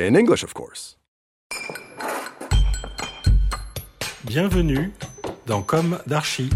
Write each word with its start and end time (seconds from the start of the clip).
In 0.00 0.14
English, 0.14 0.44
of 0.44 0.54
course. 0.54 0.96
Bienvenue 4.22 4.92
dans 5.46 5.60
Comme 5.60 5.98
d'Archi. 6.06 6.50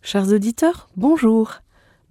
Chers 0.00 0.32
auditeurs, 0.32 0.88
bonjour. 0.96 1.54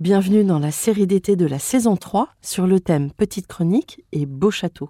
Bienvenue 0.02 0.44
dans 0.44 0.60
la 0.60 0.72
série 0.72 1.08
d'été 1.08 1.38
de 1.38 1.46
la 1.46 1.58
saison 1.58 1.96
3 1.96 2.28
sur 2.42 2.68
le 2.68 2.82
thème 2.82 3.14
Petite 3.14 3.48
Chronique 3.48 4.04
et 4.12 4.26
Beau 4.26 4.52
Château. 4.52 4.90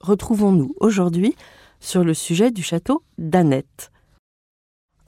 Retrouvons-nous 0.00 0.74
aujourd'hui 0.80 1.36
sur 1.78 2.04
le 2.04 2.14
sujet 2.14 2.50
du 2.50 2.62
château 2.62 3.02
d'Annette. 3.18 3.92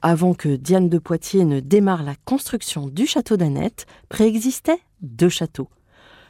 Avant 0.08 0.34
que 0.34 0.54
Diane 0.54 0.88
de 0.88 0.98
Poitiers 0.98 1.44
ne 1.44 1.58
démarre 1.58 2.04
la 2.04 2.14
construction 2.14 2.86
du 2.86 3.08
château 3.08 3.36
d'Annette, 3.36 3.86
préexistaient 4.08 4.78
deux 5.00 5.28
châteaux. 5.28 5.68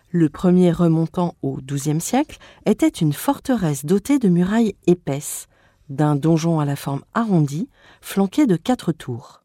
Le 0.08 0.30
premier 0.30 0.72
remontant 0.72 1.34
au 1.42 1.58
XIIe 1.60 2.00
siècle 2.00 2.38
était 2.64 2.88
une 2.88 3.12
forteresse 3.12 3.84
dotée 3.84 4.18
de 4.18 4.30
murailles 4.30 4.76
épaisses, 4.86 5.46
d'un 5.90 6.16
donjon 6.16 6.58
à 6.58 6.64
la 6.64 6.74
forme 6.74 7.02
arrondie, 7.12 7.68
flanqué 8.00 8.46
de 8.46 8.56
quatre 8.56 8.92
tours. 8.92 9.42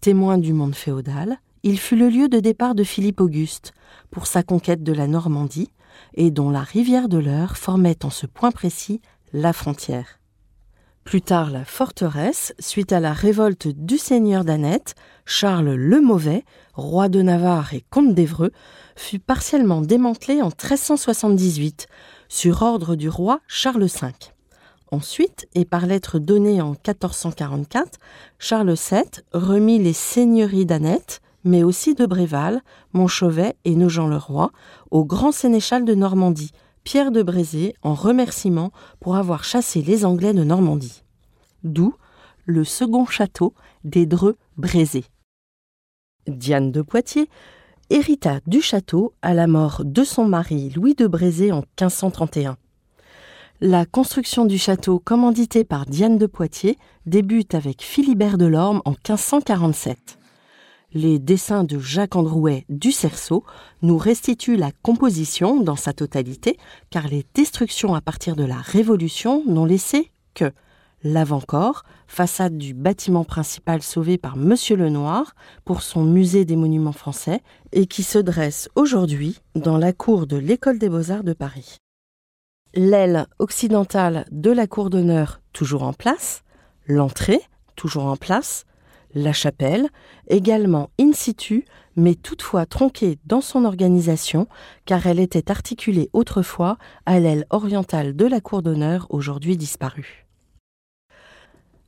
Témoin 0.00 0.36
du 0.36 0.52
monde 0.52 0.74
féodal, 0.74 1.38
il 1.62 1.78
fut 1.78 1.94
le 1.94 2.08
lieu 2.08 2.28
de 2.28 2.40
départ 2.40 2.74
de 2.74 2.82
Philippe 2.82 3.20
Auguste 3.20 3.72
pour 4.10 4.26
sa 4.26 4.42
conquête 4.42 4.82
de 4.82 4.92
la 4.92 5.06
Normandie 5.06 5.70
et 6.14 6.32
dont 6.32 6.50
la 6.50 6.62
rivière 6.62 7.08
de 7.08 7.18
l'Eure 7.18 7.56
formait 7.56 8.04
en 8.04 8.10
ce 8.10 8.26
point 8.26 8.50
précis 8.50 9.00
la 9.32 9.52
frontière. 9.52 10.18
Plus 11.06 11.22
tard, 11.22 11.52
la 11.52 11.64
forteresse, 11.64 12.52
suite 12.58 12.90
à 12.90 12.98
la 12.98 13.12
révolte 13.12 13.68
du 13.68 13.96
seigneur 13.96 14.44
d'Annette, 14.44 14.96
Charles 15.24 15.74
le 15.74 16.00
Mauvais, 16.00 16.44
roi 16.74 17.08
de 17.08 17.22
Navarre 17.22 17.74
et 17.74 17.84
comte 17.90 18.12
d'Évreux, 18.12 18.50
fut 18.96 19.20
partiellement 19.20 19.82
démantelée 19.82 20.42
en 20.42 20.46
1378 20.46 21.86
sur 22.28 22.60
ordre 22.62 22.96
du 22.96 23.08
roi 23.08 23.38
Charles 23.46 23.84
V. 23.84 24.08
Ensuite, 24.90 25.46
et 25.54 25.64
par 25.64 25.86
lettre 25.86 26.18
donnée 26.18 26.60
en 26.60 26.70
1444, 26.70 28.00
Charles 28.40 28.74
VII 28.74 29.04
remit 29.32 29.78
les 29.78 29.92
seigneuries 29.92 30.66
d'Annette, 30.66 31.20
mais 31.44 31.62
aussi 31.62 31.94
de 31.94 32.04
Bréval, 32.04 32.62
Montchauvet 32.94 33.54
et 33.64 33.76
Nogent-le-Roi, 33.76 34.50
au 34.90 35.04
grand 35.04 35.30
sénéchal 35.30 35.84
de 35.84 35.94
Normandie, 35.94 36.50
Pierre 36.86 37.10
de 37.10 37.24
Brézé, 37.24 37.74
en 37.82 37.94
remerciement 37.94 38.70
pour 39.00 39.16
avoir 39.16 39.42
chassé 39.42 39.82
les 39.82 40.04
Anglais 40.04 40.32
de 40.32 40.44
Normandie. 40.44 41.02
D'où 41.64 41.92
le 42.44 42.62
second 42.62 43.06
château 43.06 43.54
des 43.82 44.06
Dreux-Brézé. 44.06 45.04
Diane 46.28 46.70
de 46.70 46.82
Poitiers 46.82 47.28
hérita 47.90 48.38
du 48.46 48.62
château 48.62 49.14
à 49.20 49.34
la 49.34 49.48
mort 49.48 49.82
de 49.84 50.04
son 50.04 50.26
mari 50.26 50.70
Louis 50.76 50.94
de 50.94 51.08
Brézé 51.08 51.50
en 51.50 51.64
1531. 51.80 52.56
La 53.60 53.84
construction 53.84 54.44
du 54.44 54.56
château 54.56 55.00
commanditée 55.00 55.64
par 55.64 55.86
Diane 55.86 56.18
de 56.18 56.26
Poitiers 56.26 56.78
débute 57.04 57.56
avec 57.56 57.82
Philibert 57.82 58.38
de 58.38 58.46
Lorme 58.46 58.80
en 58.84 58.92
1547. 58.92 60.18
Les 60.96 61.18
dessins 61.18 61.62
de 61.62 61.78
Jacques 61.78 62.16
Androuet 62.16 62.64
du 62.70 62.90
Cerceau 62.90 63.44
nous 63.82 63.98
restituent 63.98 64.56
la 64.56 64.70
composition 64.80 65.60
dans 65.60 65.76
sa 65.76 65.92
totalité, 65.92 66.56
car 66.88 67.06
les 67.06 67.26
destructions 67.34 67.94
à 67.94 68.00
partir 68.00 68.34
de 68.34 68.44
la 68.44 68.56
Révolution 68.56 69.42
n'ont 69.46 69.66
laissé 69.66 70.10
que 70.32 70.50
l'avant-corps, 71.02 71.82
façade 72.06 72.56
du 72.56 72.72
bâtiment 72.72 73.24
principal 73.24 73.82
sauvé 73.82 74.16
par 74.16 74.38
Monsieur 74.38 74.74
Lenoir 74.74 75.34
pour 75.66 75.82
son 75.82 76.02
musée 76.02 76.46
des 76.46 76.56
monuments 76.56 76.92
français 76.92 77.42
et 77.72 77.86
qui 77.86 78.02
se 78.02 78.18
dresse 78.18 78.70
aujourd'hui 78.74 79.38
dans 79.54 79.76
la 79.76 79.92
cour 79.92 80.26
de 80.26 80.38
l'École 80.38 80.78
des 80.78 80.88
beaux-arts 80.88 81.24
de 81.24 81.34
Paris. 81.34 81.76
L'aile 82.72 83.26
occidentale 83.38 84.24
de 84.30 84.50
la 84.50 84.66
cour 84.66 84.88
d'honneur 84.88 85.42
toujours 85.52 85.82
en 85.82 85.92
place, 85.92 86.42
l'entrée 86.86 87.42
toujours 87.74 88.06
en 88.06 88.16
place, 88.16 88.64
la 89.14 89.32
chapelle 89.32 89.88
également 90.28 90.90
in 91.00 91.12
situ, 91.12 91.64
mais 91.96 92.14
toutefois 92.14 92.66
tronquée 92.66 93.18
dans 93.24 93.40
son 93.40 93.64
organisation, 93.64 94.46
car 94.84 95.06
elle 95.06 95.20
était 95.20 95.50
articulée 95.50 96.10
autrefois 96.12 96.78
à 97.06 97.18
l'aile 97.18 97.46
orientale 97.50 98.14
de 98.14 98.26
la 98.26 98.40
cour 98.40 98.62
d'honneur 98.62 99.06
aujourd'hui 99.10 99.56
disparue. 99.56 100.26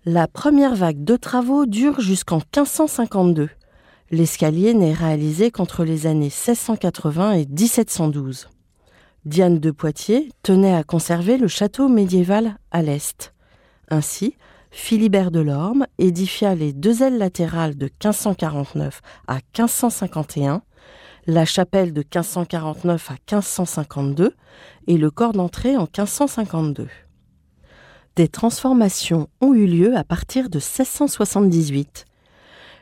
La 0.05 0.27
première 0.27 0.75
vague 0.75 1.05
de 1.05 1.17
travaux 1.17 1.67
dure 1.67 2.01
jusqu'en 2.01 2.37
1552. 2.37 3.51
L'escalier 4.11 4.73
n'est 4.73 4.95
réalisé 4.95 5.51
qu'entre 5.51 5.85
les 5.85 6.07
années 6.07 6.33
1680 6.33 7.33
et 7.33 7.47
1712. 7.47 8.49
Diane 9.27 9.59
de 9.59 9.71
Poitiers 9.71 10.31
tenait 10.43 10.75
à 10.75 10.85
conserver 10.85 11.37
le 11.37 11.49
château 11.49 11.89
médiéval 11.89 12.57
à 12.71 12.81
l'est. 12.81 13.35
Ainsi, 13.91 14.35
Philibert 14.71 15.31
de 15.31 15.41
Lorme 15.41 15.87
édifia 15.99 16.55
les 16.55 16.73
deux 16.73 17.03
ailes 17.03 17.19
latérales 17.19 17.77
de 17.77 17.87
1549 17.87 19.01
à 19.27 19.35
1551, 19.35 20.63
la 21.27 21.45
chapelle 21.45 21.93
de 21.93 22.01
1549 22.01 23.11
à 23.11 23.15
1552 23.15 24.35
et 24.87 24.99
le 24.99 25.11
corps 25.11 25.33
d'entrée 25.33 25.77
en 25.77 25.83
1552. 25.83 26.89
Des 28.17 28.29
transformations 28.29 29.29
ont 29.41 29.55
eu 29.55 29.67
lieu 29.67 29.97
à 29.97 30.05
partir 30.05 30.51
de 30.51 30.59
1678. 30.59 32.05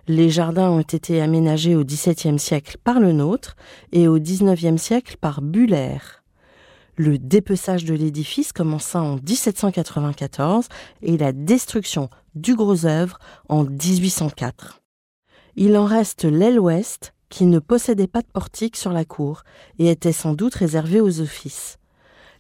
Les 0.09 0.31
jardins 0.31 0.71
ont 0.71 0.81
été 0.81 1.21
aménagés 1.21 1.77
au 1.77 1.85
XVIIe 1.85 2.39
siècle 2.39 2.79
par 2.83 3.01
le 3.01 3.13
nôtre 3.13 3.57
et 3.93 4.09
au 4.09 4.19
XIXe 4.19 4.81
siècle 4.81 5.17
par 5.21 5.43
Buller. 5.43 5.99
Le 6.99 7.19
dépeçage 7.19 7.84
de 7.84 7.93
l'édifice 7.93 8.53
commença 8.53 9.03
en 9.03 9.17
1794 9.17 10.69
et 11.03 11.19
la 11.19 11.33
destruction 11.33 12.09
du 12.34 12.55
gros 12.57 12.87
œuvre 12.87 13.19
en 13.51 13.65
1804. 13.65 14.81
Il 15.56 15.77
en 15.77 15.85
reste 15.85 16.25
l'aile 16.25 16.59
ouest 16.59 17.12
qui 17.29 17.44
ne 17.44 17.59
possédait 17.59 18.06
pas 18.06 18.23
de 18.23 18.29
portique 18.32 18.76
sur 18.76 18.93
la 18.93 19.05
cour 19.05 19.43
et 19.79 19.91
était 19.91 20.12
sans 20.12 20.32
doute 20.32 20.55
réservée 20.55 21.00
aux 21.00 21.20
offices. 21.20 21.79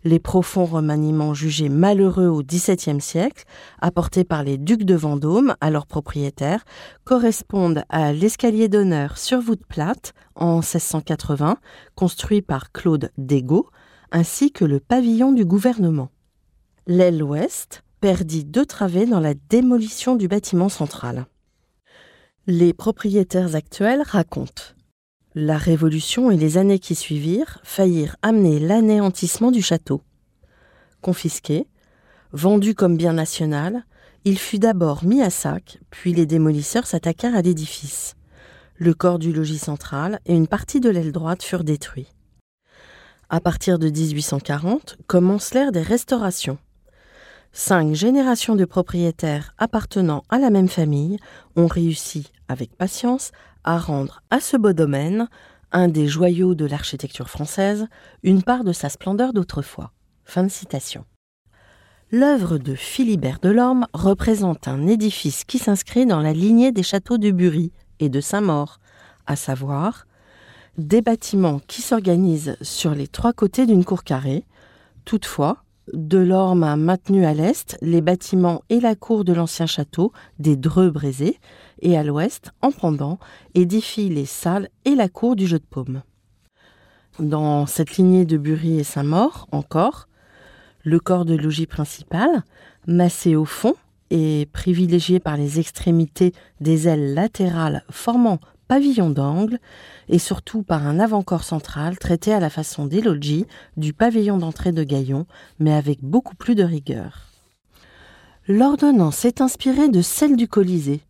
Les 0.04 0.20
profonds 0.20 0.66
remaniements 0.66 1.34
jugés 1.34 1.68
malheureux 1.68 2.28
au 2.28 2.42
XVIIe 2.42 3.00
siècle, 3.00 3.44
apportés 3.80 4.24
par 4.24 4.42
les 4.42 4.56
ducs 4.56 4.84
de 4.84 4.94
Vendôme 4.94 5.54
à 5.60 5.70
leurs 5.70 5.86
propriétaires, 5.86 6.64
correspondent 7.04 7.82
à 7.88 8.12
l'escalier 8.12 8.68
d'honneur 8.68 9.18
sur 9.18 9.40
voûte 9.40 9.66
plate 9.68 10.14
en 10.34 10.56
1680, 10.56 11.58
construit 11.94 12.40
par 12.40 12.70
Claude 12.70 13.10
Dégaut, 13.18 13.68
ainsi 14.12 14.52
que 14.52 14.64
le 14.64 14.80
pavillon 14.80 15.32
du 15.32 15.44
gouvernement. 15.44 16.10
L'aile 16.86 17.22
ouest 17.22 17.82
perdit 18.00 18.44
deux 18.44 18.66
travées 18.66 19.06
dans 19.06 19.20
la 19.20 19.34
démolition 19.34 20.16
du 20.16 20.28
bâtiment 20.28 20.68
central. 20.68 21.26
Les 22.46 22.72
propriétaires 22.72 23.56
actuels 23.56 24.02
racontent. 24.02 24.62
La 25.34 25.58
Révolution 25.58 26.30
et 26.30 26.36
les 26.36 26.58
années 26.58 26.78
qui 26.78 26.94
suivirent 26.94 27.60
faillirent 27.64 28.16
amener 28.22 28.58
l'anéantissement 28.60 29.50
du 29.50 29.62
château. 29.62 30.00
Confisqué, 31.02 31.66
vendu 32.32 32.74
comme 32.74 32.96
bien 32.96 33.12
national, 33.12 33.84
il 34.24 34.38
fut 34.38 34.58
d'abord 34.58 35.04
mis 35.04 35.22
à 35.22 35.30
sac, 35.30 35.78
puis 35.90 36.12
les 36.12 36.26
démolisseurs 36.26 36.86
s'attaquèrent 36.86 37.36
à 37.36 37.42
l'édifice. 37.42 38.14
Le 38.76 38.94
corps 38.94 39.18
du 39.18 39.32
logis 39.32 39.58
central 39.58 40.20
et 40.26 40.34
une 40.34 40.48
partie 40.48 40.80
de 40.80 40.90
l'aile 40.90 41.12
droite 41.12 41.42
furent 41.42 41.64
détruits. 41.64 42.12
À 43.28 43.40
partir 43.40 43.80
de 43.80 43.88
1840 43.88 44.98
commence 45.08 45.52
l'ère 45.52 45.72
des 45.72 45.82
restaurations. 45.82 46.58
Cinq 47.52 47.92
générations 47.94 48.54
de 48.54 48.64
propriétaires 48.64 49.52
appartenant 49.58 50.22
à 50.28 50.38
la 50.38 50.50
même 50.50 50.68
famille 50.68 51.18
ont 51.56 51.66
réussi, 51.66 52.30
avec 52.46 52.76
patience, 52.76 53.32
à 53.64 53.78
rendre 53.78 54.22
à 54.30 54.38
ce 54.38 54.56
beau 54.56 54.72
domaine, 54.72 55.28
un 55.72 55.88
des 55.88 56.06
joyaux 56.06 56.54
de 56.54 56.66
l'architecture 56.66 57.28
française, 57.28 57.88
une 58.22 58.44
part 58.44 58.62
de 58.62 58.72
sa 58.72 58.88
splendeur 58.88 59.32
d'autrefois. 59.32 59.90
Fin 60.24 60.44
de 60.44 60.48
citation. 60.48 61.04
L'œuvre 62.12 62.58
de 62.58 62.76
Philibert 62.76 63.40
Delorme 63.40 63.88
représente 63.92 64.68
un 64.68 64.86
édifice 64.86 65.42
qui 65.42 65.58
s'inscrit 65.58 66.06
dans 66.06 66.20
la 66.20 66.32
lignée 66.32 66.70
des 66.70 66.84
châteaux 66.84 67.18
de 67.18 67.32
Bury 67.32 67.72
et 67.98 68.08
de 68.08 68.20
Saint-Maur, 68.20 68.78
à 69.26 69.34
savoir 69.34 70.06
des 70.78 71.02
bâtiments 71.02 71.60
qui 71.66 71.82
s'organisent 71.82 72.56
sur 72.60 72.94
les 72.94 73.08
trois 73.08 73.32
côtés 73.32 73.66
d'une 73.66 73.84
cour 73.84 74.04
carrée. 74.04 74.44
Toutefois, 75.04 75.62
Delorme 75.92 76.64
a 76.64 76.76
maintenu 76.76 77.24
à 77.24 77.32
l'est 77.32 77.78
les 77.80 78.00
bâtiments 78.00 78.62
et 78.70 78.80
la 78.80 78.94
cour 78.94 79.24
de 79.24 79.32
l'ancien 79.32 79.66
château 79.66 80.12
des 80.38 80.56
Dreux-Brézés 80.56 81.38
et 81.80 81.96
à 81.96 82.02
l'ouest, 82.02 82.52
en 82.60 82.72
pendant, 82.72 83.18
édifie 83.54 84.08
les 84.08 84.26
salles 84.26 84.68
et 84.84 84.94
la 84.94 85.08
cour 85.08 85.36
du 85.36 85.46
jeu 85.46 85.58
de 85.58 85.64
paume. 85.64 86.02
Dans 87.20 87.66
cette 87.66 87.96
lignée 87.96 88.24
de 88.24 88.36
Bury 88.36 88.78
et 88.78 88.84
Saint-Maur, 88.84 89.46
encore, 89.52 90.08
le 90.82 91.00
corps 91.00 91.24
de 91.24 91.34
logis 91.34 91.66
principal, 91.66 92.44
massé 92.86 93.36
au 93.36 93.44
fond 93.44 93.74
et 94.10 94.48
privilégié 94.52 95.20
par 95.20 95.36
les 95.36 95.58
extrémités 95.58 96.32
des 96.60 96.88
ailes 96.88 97.14
latérales 97.14 97.84
formant 97.90 98.38
pavillon 98.68 99.10
d'angle, 99.10 99.58
et 100.08 100.18
surtout 100.18 100.62
par 100.62 100.86
un 100.86 100.98
avant-corps 100.98 101.44
central 101.44 101.98
traité 101.98 102.32
à 102.32 102.40
la 102.40 102.50
façon 102.50 102.86
des 102.86 103.00
logis 103.00 103.46
du 103.76 103.92
pavillon 103.92 104.38
d'entrée 104.38 104.72
de 104.72 104.82
Gaillon, 104.82 105.26
mais 105.58 105.72
avec 105.72 106.02
beaucoup 106.02 106.34
plus 106.36 106.54
de 106.54 106.64
rigueur. 106.64 107.26
L'ordonnance 108.48 109.24
est 109.24 109.40
inspirée 109.40 109.88
de 109.88 110.02
celle 110.02 110.36
du 110.36 110.46
Colisée 110.46 111.00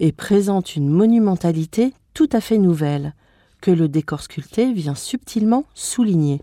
et 0.00 0.12
présente 0.12 0.74
une 0.76 0.88
monumentalité 0.88 1.94
tout 2.14 2.28
à 2.32 2.40
fait 2.40 2.58
nouvelle, 2.58 3.14
que 3.60 3.70
le 3.70 3.88
décor 3.88 4.22
sculpté 4.22 4.72
vient 4.72 4.94
subtilement 4.94 5.64
souligner. 5.74 6.42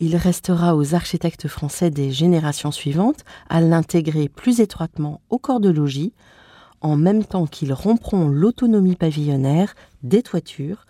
Il 0.00 0.16
restera 0.16 0.74
aux 0.74 0.94
architectes 0.94 1.46
français 1.46 1.90
des 1.90 2.10
générations 2.10 2.72
suivantes 2.72 3.22
à 3.50 3.60
l'intégrer 3.60 4.28
plus 4.28 4.60
étroitement 4.60 5.20
au 5.28 5.38
corps 5.38 5.60
de 5.60 5.68
logis, 5.68 6.14
en 6.80 6.96
même 6.96 7.24
temps 7.24 7.46
qu'ils 7.46 7.72
rompront 7.72 8.28
l'autonomie 8.28 8.96
pavillonnaire 8.96 9.74
des 10.02 10.22
toitures 10.22 10.86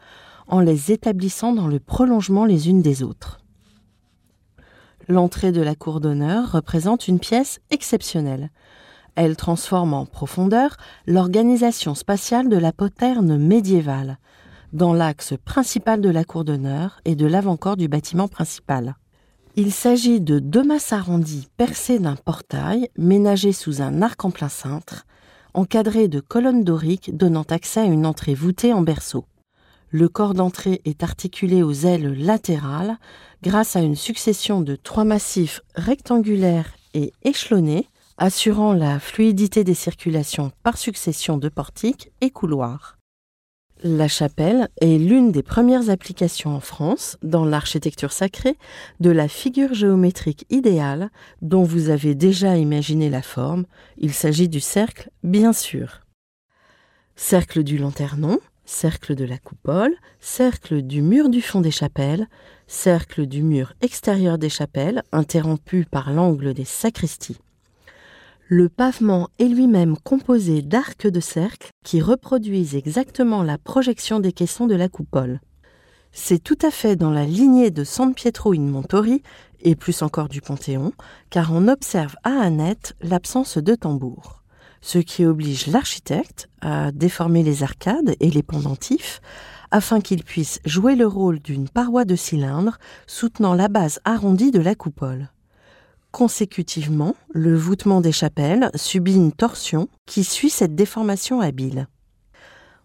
en 0.46 0.60
les 0.60 0.92
établissant 0.92 1.52
dans 1.52 1.68
le 1.68 1.78
prolongement 1.78 2.44
les 2.44 2.68
unes 2.68 2.82
des 2.82 3.02
autres. 3.02 3.40
L'entrée 5.08 5.52
de 5.52 5.60
la 5.60 5.74
cour 5.74 6.00
d'honneur 6.00 6.52
représente 6.52 7.08
une 7.08 7.18
pièce 7.18 7.60
exceptionnelle. 7.70 8.50
Elle 9.16 9.36
transforme 9.36 9.92
en 9.92 10.06
profondeur 10.06 10.76
l'organisation 11.06 11.94
spatiale 11.94 12.48
de 12.48 12.56
la 12.56 12.72
poterne 12.72 13.36
médiévale, 13.36 14.18
dans 14.72 14.92
l'axe 14.92 15.34
principal 15.44 16.00
de 16.00 16.10
la 16.10 16.24
cour 16.24 16.44
d'honneur 16.44 17.00
et 17.04 17.16
de 17.16 17.26
l'avant-corps 17.26 17.76
du 17.76 17.88
bâtiment 17.88 18.28
principal. 18.28 18.94
Il 19.56 19.72
s'agit 19.72 20.20
de 20.20 20.38
deux 20.38 20.62
masses 20.62 20.92
arrondies 20.92 21.48
percées 21.56 21.98
d'un 21.98 22.14
portail 22.14 22.88
ménagé 22.96 23.52
sous 23.52 23.82
un 23.82 24.00
arc 24.00 24.24
en 24.24 24.30
plein 24.30 24.48
cintre, 24.48 25.06
encadré 25.54 26.08
de 26.08 26.20
colonnes 26.20 26.64
doriques 26.64 27.16
donnant 27.16 27.44
accès 27.48 27.80
à 27.80 27.84
une 27.84 28.06
entrée 28.06 28.34
voûtée 28.34 28.72
en 28.72 28.82
berceau. 28.82 29.24
Le 29.90 30.08
corps 30.08 30.34
d'entrée 30.34 30.80
est 30.84 31.02
articulé 31.02 31.62
aux 31.62 31.72
ailes 31.72 32.14
latérales 32.24 32.96
grâce 33.42 33.74
à 33.74 33.80
une 33.80 33.96
succession 33.96 34.60
de 34.60 34.76
trois 34.76 35.04
massifs 35.04 35.62
rectangulaires 35.74 36.72
et 36.94 37.12
échelonnés, 37.22 37.88
assurant 38.16 38.72
la 38.72 39.00
fluidité 39.00 39.64
des 39.64 39.74
circulations 39.74 40.52
par 40.62 40.78
succession 40.78 41.38
de 41.38 41.48
portiques 41.48 42.12
et 42.20 42.30
couloirs. 42.30 42.99
La 43.82 44.08
chapelle 44.08 44.68
est 44.82 44.98
l'une 44.98 45.32
des 45.32 45.42
premières 45.42 45.88
applications 45.88 46.54
en 46.54 46.60
France, 46.60 47.16
dans 47.22 47.46
l'architecture 47.46 48.12
sacrée, 48.12 48.58
de 49.00 49.08
la 49.08 49.26
figure 49.26 49.72
géométrique 49.72 50.44
idéale 50.50 51.08
dont 51.40 51.62
vous 51.62 51.88
avez 51.88 52.14
déjà 52.14 52.58
imaginé 52.58 53.08
la 53.08 53.22
forme. 53.22 53.64
Il 53.96 54.12
s'agit 54.12 54.50
du 54.50 54.60
cercle, 54.60 55.08
bien 55.22 55.54
sûr. 55.54 56.02
Cercle 57.16 57.62
du 57.62 57.78
lanternon, 57.78 58.38
cercle 58.66 59.14
de 59.14 59.24
la 59.24 59.38
coupole, 59.38 59.94
cercle 60.20 60.82
du 60.82 61.00
mur 61.00 61.30
du 61.30 61.40
fond 61.40 61.62
des 61.62 61.70
chapelles, 61.70 62.28
cercle 62.66 63.24
du 63.24 63.42
mur 63.42 63.72
extérieur 63.80 64.36
des 64.36 64.50
chapelles, 64.50 65.02
interrompu 65.10 65.86
par 65.90 66.12
l'angle 66.12 66.52
des 66.52 66.66
sacristies. 66.66 67.38
Le 68.52 68.68
pavement 68.68 69.28
est 69.38 69.44
lui-même 69.44 69.96
composé 69.96 70.60
d'arcs 70.60 71.06
de 71.06 71.20
cercle 71.20 71.70
qui 71.84 72.00
reproduisent 72.00 72.74
exactement 72.74 73.44
la 73.44 73.58
projection 73.58 74.18
des 74.18 74.32
caissons 74.32 74.66
de 74.66 74.74
la 74.74 74.88
coupole. 74.88 75.40
C'est 76.10 76.42
tout 76.42 76.58
à 76.60 76.72
fait 76.72 76.96
dans 76.96 77.12
la 77.12 77.24
lignée 77.24 77.70
de 77.70 77.84
San 77.84 78.12
Pietro 78.12 78.52
in 78.52 78.62
Montori, 78.62 79.22
et 79.60 79.76
plus 79.76 80.02
encore 80.02 80.28
du 80.28 80.40
Panthéon, 80.40 80.92
car 81.30 81.52
on 81.52 81.68
observe 81.68 82.16
à 82.24 82.40
Annette 82.40 82.96
l'absence 83.00 83.56
de 83.56 83.76
tambour, 83.76 84.42
ce 84.80 84.98
qui 84.98 85.24
oblige 85.24 85.68
l'architecte 85.68 86.48
à 86.60 86.90
déformer 86.90 87.44
les 87.44 87.62
arcades 87.62 88.16
et 88.18 88.30
les 88.32 88.42
pendentifs 88.42 89.20
afin 89.70 90.00
qu'il 90.00 90.24
puisse 90.24 90.58
jouer 90.64 90.96
le 90.96 91.06
rôle 91.06 91.38
d'une 91.38 91.68
paroi 91.68 92.04
de 92.04 92.16
cylindre 92.16 92.78
soutenant 93.06 93.54
la 93.54 93.68
base 93.68 94.00
arrondie 94.04 94.50
de 94.50 94.58
la 94.58 94.74
coupole. 94.74 95.28
Consécutivement, 96.12 97.14
le 97.32 97.56
voûtement 97.56 98.00
des 98.00 98.12
chapelles 98.12 98.70
subit 98.74 99.14
une 99.14 99.32
torsion 99.32 99.88
qui 100.06 100.24
suit 100.24 100.50
cette 100.50 100.74
déformation 100.74 101.40
habile. 101.40 101.86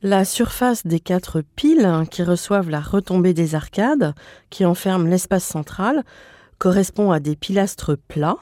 La 0.04 0.25
surface 0.25 0.86
des 0.86 1.00
quatre 1.00 1.42
piles 1.56 1.89
qui 2.12 2.22
reçoivent 2.22 2.69
la 2.69 2.81
retombée 2.81 3.33
des 3.33 3.56
arcades, 3.56 4.13
qui 4.51 4.63
enferment 4.63 5.07
l'espace 5.07 5.44
central, 5.44 6.04
correspond 6.60 7.12
à 7.12 7.19
des 7.19 7.36
pilastres 7.36 7.98
plats, 7.98 8.38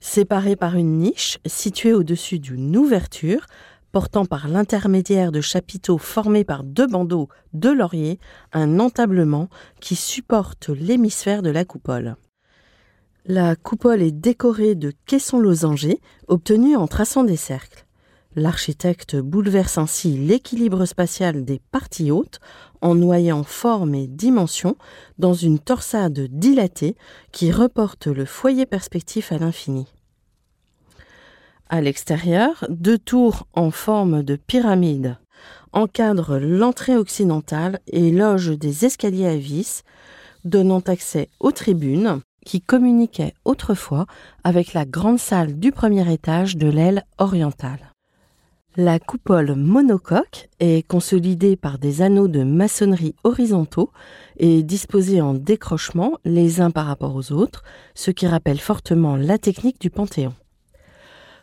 séparés 0.00 0.56
par 0.56 0.74
une 0.74 0.98
niche 0.98 1.38
située 1.46 1.92
au-dessus 1.92 2.40
d'une 2.40 2.76
ouverture, 2.76 3.46
portant 3.92 4.26
par 4.26 4.48
l'intermédiaire 4.48 5.30
de 5.30 5.40
chapiteaux 5.40 5.98
formés 5.98 6.42
par 6.42 6.64
deux 6.64 6.88
bandeaux 6.88 7.28
de 7.52 7.70
laurier 7.70 8.18
un 8.52 8.80
entablement 8.80 9.48
qui 9.80 9.94
supporte 9.94 10.68
l'hémisphère 10.68 11.42
de 11.42 11.50
la 11.50 11.64
coupole. 11.64 12.16
La 13.26 13.56
coupole 13.56 14.02
est 14.02 14.10
décorée 14.10 14.74
de 14.74 14.92
caissons 15.06 15.38
losangés 15.38 15.98
obtenus 16.28 16.76
en 16.76 16.86
traçant 16.86 17.24
des 17.24 17.38
cercles. 17.38 17.86
L'architecte 18.36 19.16
bouleverse 19.16 19.78
ainsi 19.78 20.18
l'équilibre 20.18 20.84
spatial 20.84 21.42
des 21.42 21.58
parties 21.70 22.10
hautes 22.10 22.38
en 22.82 22.94
noyant 22.94 23.42
forme 23.42 23.94
et 23.94 24.06
dimension 24.06 24.76
dans 25.16 25.32
une 25.32 25.58
torsade 25.58 26.28
dilatée 26.32 26.96
qui 27.32 27.50
reporte 27.50 28.08
le 28.08 28.26
foyer 28.26 28.66
perspectif 28.66 29.32
à 29.32 29.38
l'infini. 29.38 29.86
À 31.70 31.80
l'extérieur, 31.80 32.66
deux 32.68 32.98
tours 32.98 33.46
en 33.54 33.70
forme 33.70 34.22
de 34.22 34.36
pyramide 34.36 35.16
encadrent 35.72 36.38
l'entrée 36.38 36.96
occidentale 36.96 37.80
et 37.86 38.10
logent 38.10 38.58
des 38.58 38.84
escaliers 38.84 39.28
à 39.28 39.36
vis 39.36 39.82
donnant 40.44 40.80
accès 40.80 41.30
aux 41.40 41.52
tribunes 41.52 42.20
qui 42.44 42.60
communiquait 42.60 43.34
autrefois 43.44 44.06
avec 44.44 44.72
la 44.72 44.84
grande 44.84 45.18
salle 45.18 45.58
du 45.58 45.72
premier 45.72 46.12
étage 46.12 46.56
de 46.56 46.68
l'aile 46.68 47.04
orientale. 47.18 47.90
La 48.76 48.98
coupole 48.98 49.54
monocoque 49.54 50.48
est 50.58 50.84
consolidée 50.86 51.54
par 51.54 51.78
des 51.78 52.02
anneaux 52.02 52.26
de 52.26 52.42
maçonnerie 52.42 53.14
horizontaux 53.22 53.92
et 54.36 54.64
disposés 54.64 55.20
en 55.20 55.32
décrochement 55.32 56.18
les 56.24 56.60
uns 56.60 56.72
par 56.72 56.86
rapport 56.86 57.14
aux 57.14 57.30
autres, 57.30 57.62
ce 57.94 58.10
qui 58.10 58.26
rappelle 58.26 58.58
fortement 58.58 59.14
la 59.14 59.38
technique 59.38 59.80
du 59.80 59.90
Panthéon. 59.90 60.34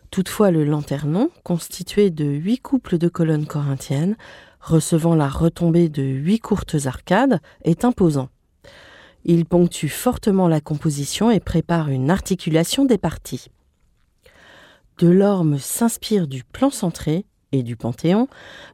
Toutefois, 0.10 0.51
le 0.51 0.65
lanternon, 0.65 1.29
constitué 1.46 2.10
de 2.10 2.25
huit 2.25 2.58
couples 2.58 2.98
de 2.98 3.08
colonnes 3.08 3.46
corinthiennes, 3.46 4.17
recevant 4.60 5.15
la 5.15 5.29
retombée 5.29 5.88
de 5.88 6.03
huit 6.03 6.39
courtes 6.39 6.75
arcades, 6.86 7.39
est 7.63 7.86
imposant. 7.86 8.27
Il 9.23 9.45
ponctue 9.45 9.87
fortement 9.87 10.47
la 10.47 10.61
composition 10.61 11.29
et 11.29 11.39
prépare 11.39 11.89
une 11.89 12.09
articulation 12.09 12.85
des 12.85 12.97
parties. 12.97 13.47
Delorme 14.97 15.57
s'inspire 15.57 16.27
du 16.27 16.43
plan 16.43 16.69
centré 16.69 17.25
et 17.51 17.63
du 17.63 17.75
Panthéon 17.75 18.27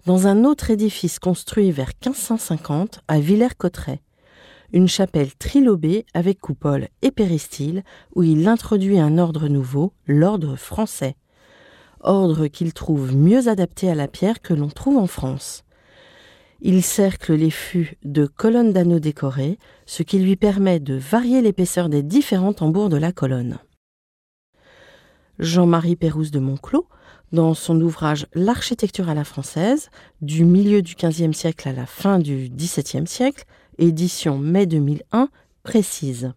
dans 0.05 0.27
un 0.27 0.43
autre 0.43 0.69
édifice 0.69 1.19
construit 1.19 1.71
vers 1.71 1.91
1550 2.05 3.01
à 3.07 3.19
Villers-Cotterêts, 3.19 4.01
une 4.73 4.87
chapelle 4.87 5.33
trilobée 5.35 6.05
avec 6.13 6.39
coupole 6.39 6.89
et 7.01 7.11
péristyle 7.11 7.83
où 8.15 8.23
il 8.23 8.47
introduit 8.47 8.99
un 8.99 9.17
ordre 9.17 9.47
nouveau, 9.47 9.93
l'ordre 10.05 10.55
français, 10.55 11.15
ordre 12.01 12.47
qu'il 12.47 12.73
trouve 12.73 13.15
mieux 13.15 13.47
adapté 13.47 13.89
à 13.89 13.95
la 13.95 14.07
pierre 14.07 14.41
que 14.41 14.53
l'on 14.53 14.69
trouve 14.69 14.97
en 14.97 15.07
France. 15.07 15.63
Il 16.61 16.81
cercle 16.81 17.33
les 17.33 17.51
fûts 17.51 17.97
de 18.03 18.25
colonnes 18.25 18.73
d'anneaux 18.73 18.99
décorées, 18.99 19.59
ce 19.85 20.01
qui 20.01 20.19
lui 20.19 20.35
permet 20.35 20.79
de 20.79 20.95
varier 20.95 21.41
l'épaisseur 21.41 21.87
des 21.87 22.01
différents 22.01 22.53
tambours 22.53 22.89
de 22.89 22.97
la 22.97 23.11
colonne. 23.11 23.59
Jean-Marie 25.37 25.95
Pérouse 25.95 26.31
de 26.31 26.39
Monclos, 26.39 26.87
dans 27.31 27.53
son 27.53 27.79
ouvrage 27.81 28.25
L'architecture 28.33 29.09
à 29.09 29.13
la 29.13 29.23
française, 29.23 29.89
du 30.21 30.45
milieu 30.45 30.81
du 30.81 30.95
XVe 30.95 31.33
siècle 31.33 31.69
à 31.69 31.73
la 31.73 31.85
fin 31.85 32.17
du 32.17 32.49
XVIIe 32.49 33.05
siècle, 33.05 33.43
édition 33.77 34.39
mai 34.39 34.65
2001, 34.65 35.29
précise. 35.61 36.33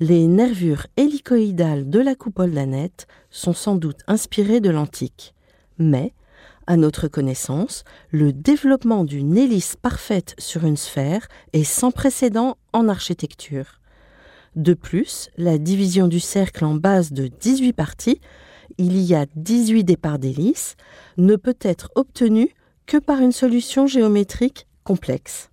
Les 0.00 0.26
nervures 0.26 0.86
hélicoïdales 0.96 1.90
de 1.90 2.00
la 2.00 2.14
coupole 2.14 2.52
d'Annette 2.52 3.06
sont 3.30 3.52
sans 3.52 3.76
doute 3.76 4.00
inspirées 4.06 4.60
de 4.60 4.70
l'antique, 4.70 5.34
mais 5.78 6.14
à 6.66 6.76
notre 6.76 7.08
connaissance, 7.08 7.84
le 8.10 8.32
développement 8.32 9.04
d'une 9.04 9.36
hélice 9.36 9.76
parfaite 9.76 10.34
sur 10.38 10.64
une 10.64 10.76
sphère 10.76 11.28
est 11.52 11.64
sans 11.64 11.90
précédent 11.90 12.56
en 12.72 12.88
architecture. 12.88 13.80
De 14.56 14.74
plus, 14.74 15.30
la 15.36 15.58
division 15.58 16.06
du 16.06 16.20
cercle 16.20 16.64
en 16.64 16.74
base 16.74 17.12
de 17.12 17.26
18 17.26 17.72
parties, 17.72 18.20
il 18.78 18.98
y 18.98 19.14
a 19.14 19.26
18 19.36 19.84
départs 19.84 20.18
d'hélice, 20.18 20.76
ne 21.16 21.36
peut 21.36 21.56
être 21.60 21.90
obtenue 21.94 22.54
que 22.86 22.96
par 22.96 23.20
une 23.20 23.32
solution 23.32 23.86
géométrique 23.86 24.66
complexe. 24.84 25.50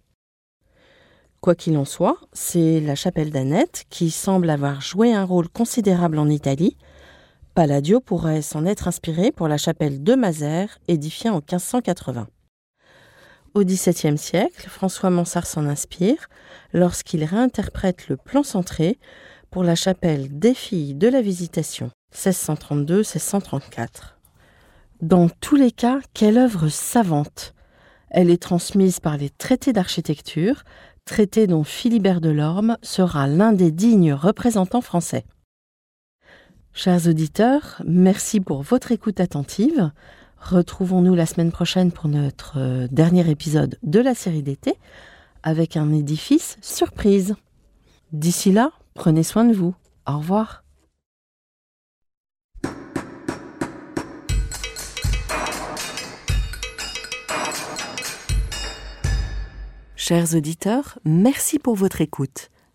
Quoi 1.39 1.55
qu'il 1.55 1.75
en 1.77 1.85
soit, 1.85 2.17
c'est 2.33 2.79
la 2.79 2.93
chapelle 2.93 3.31
d'Annette 3.31 3.85
qui 3.89 4.11
semble 4.11 4.49
avoir 4.49 4.79
joué 4.81 5.11
un 5.13 5.23
rôle 5.23 5.49
considérable 5.49 6.19
en 6.19 6.29
Italie, 6.29 6.77
Palladio 7.53 7.99
pourrait 7.99 8.41
s'en 8.41 8.65
être 8.65 8.87
inspiré 8.87 9.33
pour 9.33 9.49
la 9.49 9.57
chapelle 9.57 10.01
de 10.01 10.15
Mazères, 10.15 10.79
édifiée 10.87 11.29
en 11.29 11.39
1580. 11.39 12.29
Au 13.53 13.65
XVIIe 13.65 14.17
siècle, 14.17 14.69
François 14.69 15.09
Mansart 15.09 15.45
s'en 15.45 15.67
inspire 15.67 16.29
lorsqu'il 16.71 17.25
réinterprète 17.25 18.07
le 18.07 18.15
plan 18.15 18.43
centré 18.43 18.97
pour 19.49 19.65
la 19.65 19.75
chapelle 19.75 20.39
des 20.39 20.53
filles 20.53 20.93
de 20.93 21.09
la 21.09 21.21
Visitation, 21.21 21.91
1632-1634. 22.15 23.87
Dans 25.01 25.27
tous 25.27 25.57
les 25.57 25.71
cas, 25.71 25.99
quelle 26.13 26.37
œuvre 26.37 26.69
savante 26.69 27.53
Elle 28.11 28.29
est 28.29 28.41
transmise 28.41 29.01
par 29.01 29.17
les 29.17 29.29
traités 29.29 29.73
d'architecture, 29.73 30.63
traités 31.03 31.47
dont 31.47 31.65
Philibert 31.65 32.21
Delorme 32.21 32.77
sera 32.81 33.27
l'un 33.27 33.51
des 33.51 33.71
dignes 33.71 34.13
représentants 34.13 34.79
français. 34.79 35.25
Chers 36.73 37.07
auditeurs, 37.07 37.81
merci 37.85 38.39
pour 38.39 38.61
votre 38.61 38.93
écoute 38.93 39.19
attentive. 39.19 39.91
Retrouvons-nous 40.39 41.13
la 41.15 41.25
semaine 41.25 41.51
prochaine 41.51 41.91
pour 41.91 42.07
notre 42.07 42.53
euh, 42.57 42.87
dernier 42.89 43.29
épisode 43.29 43.77
de 43.83 43.99
la 43.99 44.15
série 44.15 44.41
d'été 44.41 44.75
avec 45.43 45.75
un 45.75 45.91
édifice 45.91 46.57
surprise. 46.61 47.35
D'ici 48.13 48.53
là, 48.53 48.71
prenez 48.93 49.23
soin 49.23 49.43
de 49.43 49.53
vous. 49.53 49.75
Au 50.07 50.17
revoir. 50.17 50.63
Chers 59.97 60.35
auditeurs, 60.35 60.99
merci 61.03 61.59
pour 61.59 61.75
votre 61.75 62.01
écoute. 62.01 62.49